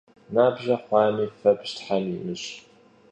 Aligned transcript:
Nabje 0.35 0.75
xhuami, 0.85 1.27
febj 1.41 1.75
them 1.85 2.03
yimış'! 2.13 2.51